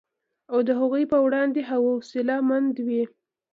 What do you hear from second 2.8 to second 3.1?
وي